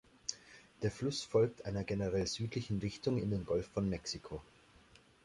[0.81, 4.41] Der Fluss folgt einer generell südlichen Richtung in den Golf von Mexiko.